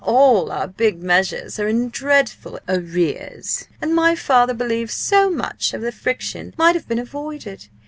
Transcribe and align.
All 0.03 0.51
our 0.51 0.67
big 0.67 1.03
measures 1.03 1.59
are 1.59 1.67
in 1.67 1.89
dreadful 1.89 2.57
arrears. 2.67 3.67
And 3.79 3.93
my 3.93 4.15
father 4.15 4.55
believes 4.55 4.95
so 4.95 5.29
much 5.29 5.75
of 5.75 5.81
the 5.83 5.91
friction 5.91 6.55
might 6.57 6.73
have 6.73 6.87
been 6.87 6.97
avoided. 6.97 7.67